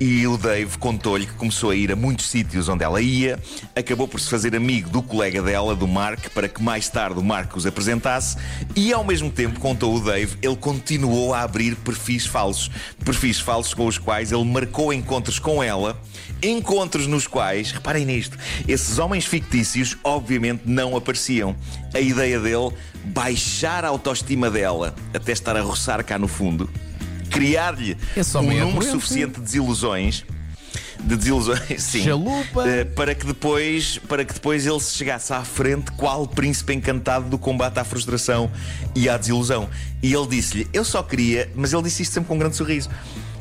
E 0.01 0.27
o 0.27 0.37
Dave 0.37 0.79
contou-lhe 0.79 1.27
que 1.27 1.35
começou 1.35 1.71
a 1.71 1.75
ir 1.77 1.93
a 1.93 1.97
muitos 1.97 2.29
sítios 2.31 2.69
onde 2.69 2.83
ela 2.83 3.01
ia, 3.01 3.39
acabou 3.77 4.09
por 4.09 4.21
se 4.21 4.31
fazer 4.31 4.57
amigo 4.57 4.89
do 4.89 5.03
colega 5.03 5.43
dela, 5.43 5.75
do 5.75 5.87
Mark, 5.87 6.31
para 6.31 6.49
que 6.49 6.63
mais 6.63 6.89
tarde 6.89 7.19
o 7.19 7.23
Mark 7.23 7.55
os 7.57 7.67
apresentasse, 7.67 8.37
e 8.75 8.93
ao 8.93 9.05
mesmo 9.05 9.31
tempo, 9.31 9.61
contou 9.61 9.95
o 9.95 10.01
Dave, 10.01 10.37
ele 10.43 10.57
continuou 10.57 11.35
a 11.35 11.43
abrir 11.43 11.77
perfis 11.77 12.27
falsos. 12.27 12.71
Perfis 13.05 13.39
falsos 13.39 13.75
com 13.75 13.87
os 13.87 13.99
quais 13.99 14.33
ele 14.33 14.45
marcou 14.45 14.93
encontros 14.93 15.39
com 15.39 15.63
ela, 15.63 16.01
encontros 16.45 17.07
nos 17.07 17.27
quais, 17.27 17.73
reparem 17.73 18.05
nisto, 18.05 18.37
esses 18.69 18.99
homens 18.99 19.25
fictícios 19.25 19.97
obviamente 20.05 20.63
não 20.67 20.97
apareciam. 20.97 21.57
A 21.93 22.01
ideia 22.01 22.39
dele, 22.41 22.71
baixar 23.05 23.85
a 23.85 23.89
autoestima 23.89 24.51
dela 24.51 24.95
até 25.13 25.33
estar 25.33 25.57
a 25.57 25.63
roçar 25.63 26.05
cá 26.05 26.19
no 26.19 26.29
fundo, 26.29 26.71
criar-lhe 27.31 27.97
um 28.37 28.53
é 28.53 28.61
número 28.61 28.83
suficiente 28.83 29.35
de 29.35 29.41
desilusões. 29.41 30.25
De 31.01 31.17
desilusões, 31.17 31.61
sim. 31.83 32.05
Chalupa. 32.05 32.67
Eh, 32.67 32.85
para 32.85 33.15
que 33.15 33.27
depois, 33.27 33.99
para 34.09 34.25
que 34.25 34.33
depois 34.33 34.65
ele 34.67 34.81
se 34.81 34.97
chegasse 34.97 35.33
à 35.33 35.45
frente, 35.45 35.91
qual 35.93 36.27
príncipe 36.27 36.73
encantado 36.73 37.29
do 37.29 37.37
combate 37.37 37.79
à 37.79 37.85
frustração 37.85 38.51
e 38.95 39.09
à 39.09 39.17
desilusão. 39.17 39.69
E 40.03 40.15
ele 40.15 40.27
disse-lhe: 40.29 40.67
Eu 40.73 40.85
só 40.85 41.03
queria, 41.03 41.51
mas 41.55 41.73
ele 41.73 41.83
disse 41.83 42.03
isto 42.03 42.13
sempre 42.13 42.29
com 42.29 42.37
um 42.37 42.39
grande 42.39 42.57
sorriso. 42.57 42.89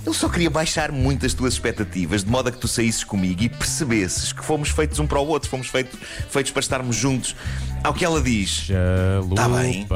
Eu 0.06 0.14
só 0.14 0.28
queria 0.28 0.50
baixar 0.50 0.92
muito 0.92 1.26
as 1.26 1.34
tuas 1.34 1.54
expectativas, 1.54 2.26
de 2.26 2.30
modo 2.30 2.50
a 2.50 2.52
que 2.52 2.58
tu 2.58 2.68
saísses 2.68 3.06
comigo 3.06 3.42
e 3.42 3.48
percebesses 3.48 4.34
que 4.34 4.44
fomos 4.44 4.68
feitos 4.70 5.00
um 5.00 5.08
para 5.08 5.18
o 5.18 5.26
outro, 5.26 5.50
fomos 5.50 5.68
feitos, 5.68 5.98
feitos 6.30 6.52
para 6.52 6.60
estarmos 6.60 6.96
juntos. 6.96 7.34
Ao 7.82 7.94
que 7.94 8.04
ela 8.04 8.22
diz, 8.22 8.68
Tá 9.34 9.48
bem. 9.48 9.88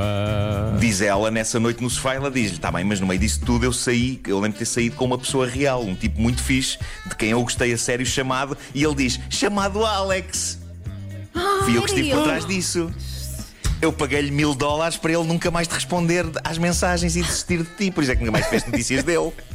diz 0.79 1.01
ela 1.01 1.29
nessa 1.29 1.59
noite 1.59 1.83
no 1.83 1.89
sofá, 1.89 2.13
ela 2.13 2.31
diz-lhe: 2.31 2.57
Tá 2.57 2.71
bem, 2.71 2.85
mas 2.85 3.01
no 3.01 3.07
meio 3.07 3.19
disso 3.19 3.41
tudo 3.45 3.65
eu 3.65 3.73
saí, 3.73 4.21
eu 4.25 4.37
lembro 4.37 4.53
de 4.53 4.59
ter 4.59 4.65
saído 4.65 4.95
com 4.95 5.03
uma 5.03 5.17
pessoa 5.17 5.45
real, 5.45 5.83
um 5.83 5.93
tipo 5.95 6.21
muito 6.21 6.41
fixe, 6.41 6.77
de 7.05 7.15
quem 7.15 7.31
eu 7.31 7.41
gostei 7.43 7.73
a 7.73 7.77
sério, 7.77 8.05
chamado, 8.05 8.57
e 8.73 8.83
ele 8.83 8.95
diz: 8.95 9.19
Chamado 9.29 9.85
Alex. 9.85 10.59
Fui 11.65 11.77
eu 11.77 11.81
que 11.83 11.89
estive 11.89 12.11
por 12.11 12.23
trás 12.23 12.45
disso. 12.45 12.89
Eu 13.79 13.93
paguei-lhe 13.93 14.31
mil 14.31 14.55
dólares 14.55 14.97
para 14.97 15.11
ele 15.11 15.23
nunca 15.23 15.51
mais 15.51 15.67
te 15.67 15.73
responder 15.75 16.25
às 16.43 16.57
mensagens 16.57 17.15
e 17.15 17.21
desistir 17.21 17.59
de 17.59 17.69
ti, 17.77 17.91
por 17.91 18.01
isso 18.01 18.11
é 18.11 18.15
que 18.15 18.21
nunca 18.21 18.31
mais 18.31 18.45
tiveste 18.45 18.71
notícias 18.71 19.03
dele. 19.03 19.31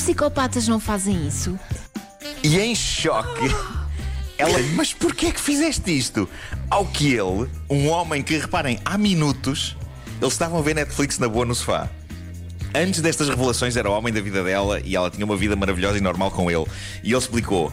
Psicopatas 0.00 0.66
não 0.66 0.80
fazem 0.80 1.28
isso. 1.28 1.60
E 2.42 2.58
em 2.58 2.74
choque, 2.74 3.54
ela, 4.38 4.58
mas 4.74 4.94
porquê 4.94 5.26
é 5.26 5.30
que 5.30 5.38
fizeste 5.38 5.94
isto? 5.94 6.26
Ao 6.70 6.86
que 6.86 7.12
ele, 7.12 7.50
um 7.68 7.86
homem 7.90 8.22
que, 8.22 8.38
reparem, 8.38 8.80
há 8.82 8.96
minutos, 8.96 9.76
eles 10.18 10.32
estavam 10.32 10.58
a 10.58 10.62
ver 10.62 10.74
Netflix 10.74 11.18
na 11.18 11.28
boa 11.28 11.44
no 11.44 11.54
sofá. 11.54 11.86
Antes 12.74 13.02
destas 13.02 13.28
revelações 13.28 13.76
era 13.76 13.90
o 13.90 13.92
homem 13.92 14.10
da 14.10 14.22
vida 14.22 14.42
dela 14.42 14.80
e 14.82 14.96
ela 14.96 15.10
tinha 15.10 15.24
uma 15.24 15.36
vida 15.36 15.54
maravilhosa 15.54 15.98
e 15.98 16.00
normal 16.00 16.30
com 16.30 16.50
ele. 16.50 16.64
E 17.04 17.10
ele 17.10 17.18
explicou: 17.18 17.70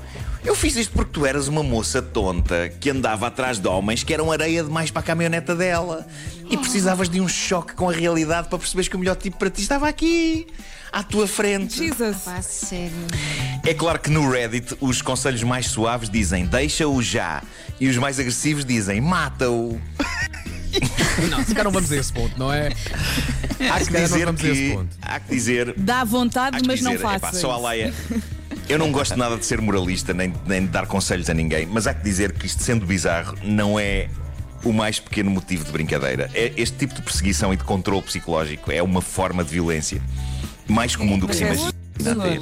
Eu 0.48 0.56
fiz 0.56 0.78
isto 0.78 0.94
porque 0.94 1.12
tu 1.12 1.26
eras 1.26 1.50
uma 1.50 1.62
moça 1.62 2.02
tonta 2.02 2.70
que 2.80 2.90
andava 2.90 3.28
atrás 3.28 3.60
de 3.60 3.68
homens 3.68 4.02
que 4.02 4.14
eram 4.14 4.32
areia 4.32 4.64
demais 4.64 4.90
para 4.90 5.02
a 5.02 5.04
caminhoneta 5.04 5.54
dela. 5.54 6.08
E 6.50 6.56
precisavas 6.56 7.10
de 7.10 7.20
um 7.20 7.28
choque 7.28 7.74
com 7.74 7.90
a 7.90 7.92
realidade 7.92 8.48
para 8.48 8.58
perceberes 8.58 8.88
que 8.88 8.96
o 8.96 9.00
melhor 9.00 9.18
tipo 9.18 9.38
para 9.38 9.50
ti 9.50 9.62
estava 9.62 9.90
aqui, 9.90 10.48
à 10.90 11.04
tua 11.04 11.28
frente. 11.28 11.76
Jesus. 11.76 12.20
Pá, 12.24 12.42
sério. 12.42 12.94
É 13.66 13.74
claro 13.74 14.00
que 14.00 14.10
no 14.10 14.32
Reddit 14.32 14.78
os 14.80 15.02
conselhos 15.02 15.44
mais 15.44 15.68
suaves 15.68 16.10
dizem 16.10 16.46
deixa-o 16.46 17.02
já 17.02 17.44
e 17.78 17.90
os 17.90 17.98
mais 17.98 18.18
agressivos 18.18 18.64
dizem 18.64 19.02
mata-o. 19.02 19.78
Não, 21.30 21.44
se 21.44 21.48
calhar 21.48 21.66
não 21.66 21.72
vamos 21.72 21.92
a 21.92 21.98
esse 21.98 22.14
ponto, 22.14 22.38
não 22.38 22.54
é? 22.54 22.70
Há 23.72 23.80
que 23.80 23.92
não 23.92 24.02
dizer 24.02 24.26
vamos 24.26 24.44
a 24.44 24.48
esse 24.48 24.62
que. 24.62 24.74
ponto. 24.74 24.96
Há 25.02 25.20
que 25.20 25.30
dizer. 25.34 25.74
Dá 25.76 26.04
vontade, 26.04 26.60
mas 26.68 26.82
não 26.82 26.92
dizer 26.92 27.04
epá, 27.04 27.18
faça. 27.20 27.40
só 27.40 27.52
a 27.52 27.58
Laia. 27.58 27.94
Eu 28.70 28.78
não 28.78 28.92
gosto 28.92 29.16
nada 29.16 29.38
de 29.38 29.46
ser 29.46 29.62
moralista 29.62 30.14
nem, 30.14 30.34
nem 30.46 30.62
de 30.62 30.68
dar 30.68 30.86
conselhos 30.88 31.30
a 31.30 31.34
ninguém, 31.34 31.66
mas 31.66 31.88
há 31.88 31.94
que 31.94 32.04
dizer 32.04 32.34
que 32.34 32.46
isto, 32.46 32.62
sendo 32.62 32.86
bizarro, 32.86 33.38
não 33.42 33.80
é 33.80 34.10
o 34.64 34.74
mais 34.74 35.00
pequeno 35.00 35.32
motivo 35.32 35.64
de 35.64 35.72
brincadeira. 35.72 36.30
É 36.34 36.52
este 36.58 36.78
tipo 36.78 36.94
de 36.94 37.02
perseguição 37.02 37.54
e 37.54 37.56
de 37.56 37.64
controle 37.64 38.02
psicológico 38.02 38.70
é 38.70 38.84
uma 38.84 39.02
forma 39.02 39.42
de 39.42 39.52
violência 39.52 40.02
mais 40.68 40.98
comum 40.98 41.18
do 41.18 41.28
que 41.30 41.36
se 41.36 41.46
É, 41.46 41.54
imagina 41.54 41.72
ter. 42.24 42.42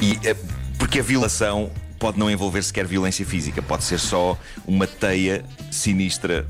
E, 0.00 0.18
eh, 0.22 0.36
porque 0.78 1.00
a 1.00 1.02
violação 1.02 1.72
pode 1.98 2.16
não 2.16 2.30
envolver 2.30 2.62
sequer 2.62 2.86
violência 2.86 3.26
física, 3.26 3.60
pode 3.60 3.82
ser 3.82 3.98
só 3.98 4.38
uma 4.64 4.86
teia 4.86 5.44
sinistra 5.68 6.46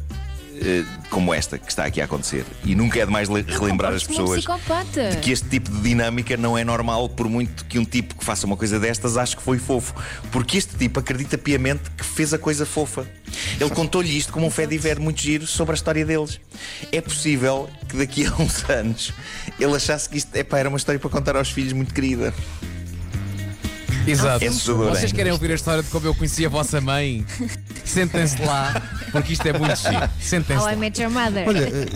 como 1.10 1.32
esta 1.32 1.58
que 1.58 1.68
está 1.70 1.84
aqui 1.84 2.00
a 2.00 2.04
acontecer. 2.04 2.44
E 2.64 2.74
nunca 2.74 2.98
é 3.00 3.04
demais 3.06 3.28
le- 3.28 3.42
relembrar 3.42 3.92
as 3.92 4.04
pessoas 4.04 4.38
psicopata. 4.44 5.16
que 5.22 5.30
este 5.32 5.48
tipo 5.48 5.70
de 5.70 5.80
dinâmica 5.80 6.36
não 6.36 6.56
é 6.56 6.64
normal, 6.64 7.08
por 7.08 7.28
muito 7.28 7.64
que 7.64 7.78
um 7.78 7.84
tipo 7.84 8.14
que 8.16 8.24
faça 8.24 8.46
uma 8.46 8.56
coisa 8.56 8.78
destas 8.78 9.16
ache 9.16 9.36
que 9.36 9.42
foi 9.42 9.58
fofo. 9.58 9.94
Porque 10.30 10.58
este 10.58 10.76
tipo 10.76 11.00
acredita 11.00 11.36
piamente 11.38 11.82
que 11.96 12.04
fez 12.04 12.32
a 12.34 12.38
coisa 12.38 12.64
fofa. 12.66 13.06
Ele 13.60 13.70
contou-lhe 13.70 14.16
isto 14.16 14.32
como 14.32 14.46
um 14.46 14.50
fé 14.50 14.66
diver 14.66 14.98
muito 14.98 15.20
giro 15.20 15.46
sobre 15.46 15.72
a 15.72 15.76
história 15.76 16.04
deles. 16.04 16.40
É 16.92 17.00
possível 17.00 17.68
que 17.88 17.96
daqui 17.96 18.26
a 18.26 18.34
uns 18.40 18.68
anos 18.68 19.12
ele 19.58 19.74
achasse 19.74 20.08
que 20.08 20.18
isto 20.18 20.34
epá, 20.36 20.58
era 20.58 20.68
uma 20.68 20.78
história 20.78 20.98
para 20.98 21.10
contar 21.10 21.36
aos 21.36 21.50
filhos 21.50 21.72
muito 21.72 21.92
querida. 21.94 22.32
Exato. 24.06 24.42
É 24.44 24.48
Vocês 24.48 25.12
querem 25.12 25.30
ouvir 25.32 25.50
a 25.50 25.54
história 25.54 25.82
de 25.82 25.90
como 25.90 26.06
eu 26.06 26.14
conheci 26.14 26.46
a 26.46 26.48
vossa 26.48 26.80
mãe? 26.80 27.26
Sentem-se 27.88 28.42
lá, 28.42 28.82
porque 29.12 29.32
isto 29.32 29.46
é 29.46 29.52
muito 29.58 29.76
giro. 29.76 30.08
Sentem-se 30.20 30.62
How 30.62 30.68
I 30.68 30.72
lá. 30.74 30.76
Met 30.78 31.02
Your 31.02 31.10
Mother. 31.10 31.48
Olha, 31.48 31.68
eh, 31.68 31.86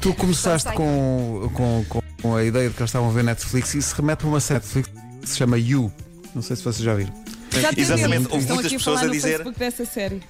tu 0.00 0.12
começaste 0.14 0.70
com, 0.72 1.50
com, 1.54 1.84
com, 1.88 2.02
com 2.22 2.36
a 2.36 2.44
ideia 2.44 2.68
de 2.68 2.74
que 2.74 2.80
eles 2.82 2.90
estavam 2.90 3.08
a 3.08 3.12
ver 3.12 3.24
Netflix 3.24 3.74
e 3.74 3.78
isso 3.78 3.94
remete 3.96 4.24
a 4.24 4.28
uma 4.28 4.40
série 4.40 4.60
Netflix 4.60 4.88
que 5.22 5.28
se 5.28 5.36
chama 5.36 5.58
You. 5.58 5.92
Não 6.34 6.42
sei 6.42 6.56
se 6.56 6.62
vocês 6.62 6.82
já 6.84 6.94
viram. 6.94 7.12
Já 7.52 7.72
tem 7.72 7.82
Exatamente, 7.82 8.12
eles. 8.14 8.26
houve 8.26 8.38
Estão 8.38 8.54
muitas 8.56 8.66
aqui 8.66 8.74
a 8.74 8.78
pessoas 8.78 8.94
falar 9.00 9.00
a 9.00 9.06
no 9.06 9.12
dizer- 9.12 9.28
Facebook 9.30 9.58
dessa 9.58 9.84
série. 9.84 10.22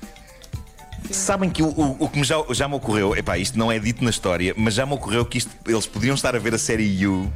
Sabem 1.10 1.50
que 1.50 1.62
o, 1.62 1.68
o, 1.68 1.96
o 2.04 2.08
que 2.08 2.18
me 2.18 2.24
já, 2.24 2.36
já 2.50 2.68
me 2.68 2.74
ocorreu, 2.74 3.16
epá, 3.16 3.36
isto 3.36 3.58
não 3.58 3.72
é 3.72 3.78
dito 3.78 4.04
na 4.04 4.10
história, 4.10 4.54
mas 4.56 4.74
já 4.74 4.86
me 4.86 4.92
ocorreu 4.92 5.24
que 5.24 5.38
isto, 5.38 5.50
eles 5.66 5.86
podiam 5.86 6.14
estar 6.14 6.36
a 6.36 6.38
ver 6.38 6.54
a 6.54 6.58
série 6.58 6.84
You 7.02 7.32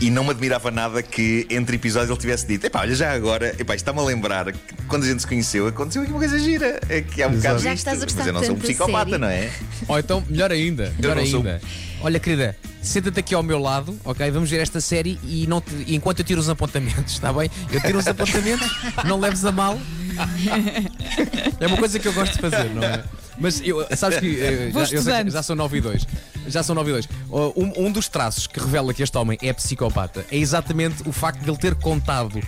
e 0.00 0.10
não 0.10 0.24
me 0.24 0.30
admirava 0.30 0.70
nada 0.70 1.02
que 1.02 1.46
entre 1.50 1.76
episódios 1.76 2.10
ele 2.10 2.18
tivesse 2.20 2.46
dito: 2.46 2.64
epá, 2.66 2.80
olha, 2.80 2.94
já 2.94 3.12
agora, 3.12 3.48
epá, 3.58 3.74
isto 3.74 3.82
está-me 3.88 3.98
a 4.00 4.02
lembrar 4.02 4.52
que 4.52 4.58
quando 4.86 5.04
a 5.04 5.06
gente 5.08 5.20
se 5.20 5.26
conheceu 5.26 5.66
aconteceu 5.66 6.02
aqui 6.02 6.10
uma 6.12 6.18
coisa 6.20 6.38
gira. 6.38 6.80
É 6.88 7.00
que 7.00 7.22
há 7.22 7.26
um 7.28 7.32
bocado 7.36 7.58
Já 7.58 7.70
gostar 7.72 7.96
mas 7.96 8.26
eu 8.26 8.32
não 8.32 8.42
sou 8.44 8.54
um 8.54 8.58
psicopata, 8.58 9.10
série. 9.10 9.18
não 9.20 9.28
é? 9.28 9.50
Ou 9.88 9.98
então, 9.98 10.24
melhor 10.28 10.52
ainda, 10.52 10.92
melhor 10.98 11.16
não 11.16 11.26
sou- 11.26 11.40
ainda. 11.40 11.60
Olha, 12.00 12.20
querida, 12.20 12.56
senta-te 12.80 13.18
aqui 13.18 13.34
ao 13.34 13.42
meu 13.42 13.58
lado, 13.58 13.98
ok? 14.04 14.30
Vamos 14.30 14.48
ver 14.48 14.60
esta 14.60 14.80
série 14.80 15.18
e, 15.24 15.48
não 15.48 15.60
te- 15.60 15.74
e 15.84 15.96
enquanto 15.96 16.20
eu 16.20 16.24
tiro 16.24 16.40
os 16.40 16.48
apontamentos, 16.48 17.14
está 17.14 17.32
bem? 17.32 17.50
Eu 17.72 17.80
tiro 17.80 17.98
os 17.98 18.06
apontamentos, 18.06 18.70
não 19.04 19.18
leves 19.18 19.44
a 19.44 19.50
mal. 19.50 19.78
É 21.60 21.66
uma 21.66 21.76
coisa 21.76 21.98
que 21.98 22.06
eu 22.08 22.12
gosto 22.12 22.34
de 22.34 22.40
fazer, 22.40 22.70
não 22.74 22.82
é? 22.82 23.02
Mas 23.40 23.60
eu, 23.64 23.86
sabes 23.96 24.18
que 24.18 24.40
eh, 24.40 24.70
Vou 24.72 24.84
já, 24.84 24.96
eu 24.96 25.02
sei 25.02 25.24
que 25.24 25.30
já 25.30 25.42
são 25.42 25.56
9 25.56 25.78
e 25.78 25.80
2. 25.80 26.06
Já 26.48 26.62
são 26.62 26.74
9 26.74 26.90
e 26.90 26.92
2. 26.94 27.08
Oh, 27.30 27.52
Um, 27.56 27.86
um 27.86 27.92
dos 27.92 28.08
traços 28.08 28.46
que 28.46 28.58
revela 28.58 28.92
que 28.92 29.02
este 29.02 29.16
homem 29.16 29.38
é 29.42 29.52
psicopata 29.52 30.24
é 30.30 30.36
exatamente 30.36 31.08
o 31.08 31.12
facto 31.12 31.40
de 31.40 31.50
ele 31.50 31.58
ter 31.58 31.74
contado 31.74 32.40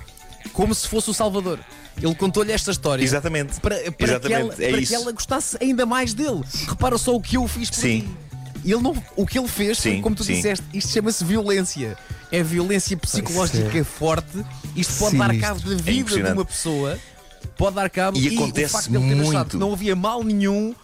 como 0.52 0.74
se 0.74 0.88
fosse 0.88 1.10
o 1.10 1.14
Salvador. 1.14 1.58
Ele 2.02 2.14
contou-lhe 2.14 2.50
esta 2.52 2.70
história 2.70 3.02
Exatamente. 3.04 3.60
para, 3.60 3.76
para, 3.76 3.92
que, 3.92 4.04
Exatamente, 4.04 4.40
ela, 4.40 4.54
é 4.64 4.70
para 4.70 4.82
que 4.82 4.94
ela 4.94 5.12
gostasse 5.12 5.56
ainda 5.60 5.84
mais 5.84 6.14
dele. 6.14 6.40
Repara 6.68 6.96
só 6.96 7.14
o 7.14 7.20
que 7.20 7.36
eu 7.36 7.46
fiz 7.46 7.68
por 7.68 7.76
Sim. 7.76 8.00
ti. 8.00 8.30
Ele 8.64 8.82
não, 8.82 8.94
o 9.16 9.26
que 9.26 9.38
ele 9.38 9.48
fez 9.48 9.78
Sim, 9.78 10.00
como 10.02 10.14
tu 10.14 10.22
sim. 10.22 10.34
disseste, 10.34 10.64
isto 10.74 10.92
chama-se 10.92 11.24
violência. 11.24 11.96
É 12.30 12.42
violência 12.42 12.96
psicológica 12.96 13.78
é 13.78 13.84
forte. 13.84 14.44
Isto 14.76 14.94
pode 14.98 15.16
dar 15.16 15.30
sinistro. 15.30 15.48
cabo 15.48 15.60
da 15.60 15.76
vida 15.82 16.14
de 16.14 16.20
É 16.20 16.32
uma 16.32 16.44
pessoa. 16.44 16.98
Pode 17.60 17.76
dar 17.76 17.90
cabo 17.90 18.18
E 18.18 18.28
o 18.30 18.34
acontece 18.34 18.72
facto 18.72 18.90
de 18.90 18.96
ele 18.96 19.06
ter 19.06 19.20
achado 19.20 19.32
muito. 19.34 19.48
que 19.50 19.56
não 19.58 19.72
havia 19.72 19.94
mal 19.94 20.24
nenhum. 20.24 20.74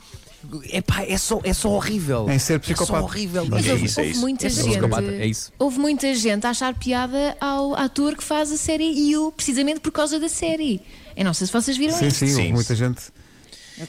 Epá, 0.72 1.02
é 1.02 1.16
só, 1.18 1.40
é 1.42 1.52
só 1.52 1.70
horrível. 1.70 2.28
Em 2.30 2.38
ser 2.38 2.52
É 2.54 2.58
psicopata. 2.60 3.00
só 3.00 3.04
horrível. 3.04 3.46
Mas 3.50 3.66
É 3.66 3.72
houve, 3.72 3.86
isso, 3.86 3.98
é 4.00 4.04
houve 4.04 4.18
muita 4.18 4.46
É 4.46 4.50
gente. 4.50 5.14
é 5.20 5.26
isso. 5.26 5.52
Houve 5.58 5.78
muita 5.80 6.14
gente 6.14 6.46
a 6.46 6.50
achar 6.50 6.72
piada 6.74 7.36
ao 7.40 7.74
ator 7.74 8.14
que 8.16 8.22
faz 8.22 8.52
a 8.52 8.56
série 8.56 8.84
You, 9.10 9.32
precisamente 9.32 9.80
por 9.80 9.90
causa 9.90 10.20
da 10.20 10.28
série. 10.28 10.80
Eu 11.16 11.24
não 11.24 11.34
sei 11.34 11.46
se 11.48 11.52
vocês 11.52 11.76
viram 11.76 11.96
Sim, 11.96 12.06
isso. 12.08 12.18
sim, 12.18 12.26
houve 12.26 12.42
Sim. 12.42 12.52
muita 12.52 12.74
gente. 12.76 13.00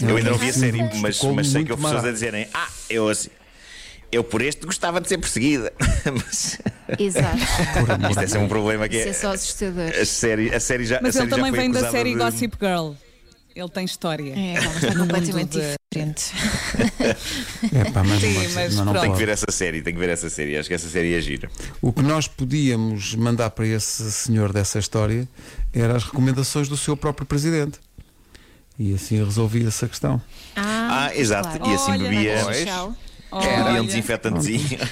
Eu 0.01 0.17
ainda 0.17 0.31
não 0.31 0.37
vi 0.37 0.49
a 0.49 0.53
série, 0.53 0.77
Sim. 0.79 0.89
mas, 1.01 1.01
mas 1.01 1.17
sei 1.19 1.31
muito 1.33 1.65
que 1.65 1.71
houve 1.73 1.83
pessoas 1.83 2.05
a 2.05 2.11
dizerem: 2.11 2.47
Ah, 2.53 2.67
eu 2.89 3.07
assim. 3.09 3.29
Eu 4.11 4.23
por 4.23 4.41
este 4.41 4.65
gostava 4.65 4.99
de 5.01 5.09
ser 5.09 5.17
perseguida. 5.17 5.71
Mas 6.05 6.57
Exato. 6.99 7.37
isto 8.09 8.19
é 8.21 8.27
sempre 8.27 8.45
um 8.45 8.47
problema 8.47 8.87
que 8.87 8.95
Isso 8.97 9.07
é 9.07 9.09
é. 9.09 9.13
só 9.13 9.33
assustador. 9.33 9.91
A 10.01 10.05
série, 10.05 10.53
a 10.53 10.59
série 10.59 10.85
já. 10.85 10.99
Mas 11.01 11.15
a 11.15 11.19
ele 11.23 11.29
série 11.29 11.29
já 11.29 11.35
também 11.35 11.51
foi 11.51 11.59
vem 11.59 11.71
da 11.71 11.91
série 11.91 12.11
de- 12.11 12.17
Gossip 12.17 12.57
Girl. 12.61 12.91
Ele 13.55 13.69
tem 13.69 13.85
história. 13.85 14.33
É, 14.37 14.53
ela 14.53 14.65
está 14.75 14.95
completamente 14.95 15.33
mundo 15.33 15.49
de- 15.49 15.75
diferente. 15.91 16.31
É 17.73 17.91
pá, 17.91 18.03
mas 18.03 18.21
Sim, 18.21 18.33
não, 18.33 18.41
ser, 18.43 18.49
mas 18.53 18.75
não, 18.75 18.85
não. 18.85 19.01
Tem 19.01 19.11
que 19.11 19.17
ver 19.17 19.29
essa 19.29 19.51
série, 19.51 19.81
tem 19.81 19.93
que 19.93 19.99
ver 19.99 20.09
essa 20.09 20.29
série. 20.29 20.55
Acho 20.57 20.69
que 20.69 20.75
essa 20.75 20.87
série 20.87 21.15
é 21.15 21.21
gira. 21.21 21.49
O 21.81 21.91
que 21.91 22.03
nós 22.03 22.27
podíamos 22.27 23.15
mandar 23.15 23.49
para 23.49 23.65
esse 23.65 24.11
senhor 24.11 24.53
dessa 24.53 24.77
história 24.77 25.27
eram 25.73 25.95
as 25.95 26.03
recomendações 26.03 26.69
do 26.69 26.77
seu 26.77 26.95
próprio 26.95 27.25
presidente. 27.25 27.79
E 28.77 28.93
assim 28.93 29.17
resolvia-se 29.23 29.85
a 29.85 29.87
questão. 29.87 30.21
Ah, 30.55 31.07
Ah, 31.09 31.15
exato. 31.17 31.57
claro. 31.57 31.71
E 31.71 31.75
assim 31.75 31.91
Olha, 31.93 32.09
bebia. 32.09 32.35
Tchau. 33.29 33.41
Bebia 33.41 33.63
um 33.63 33.65
Olha, 33.65 33.83
desinfetantezinho. 33.83 34.79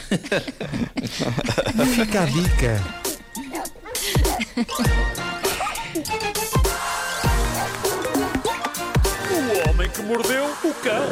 Fica 1.95 2.21
a 2.21 2.25
dica. 2.25 2.83
O 9.31 9.69
homem 9.69 9.89
que 9.89 10.01
mordeu 10.01 10.45
o 10.45 10.73
cão. 10.75 11.05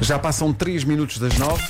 Já 0.00 0.18
passam 0.18 0.52
3 0.52 0.84
minutos 0.84 1.18
das 1.18 1.38
9. 1.38 1.62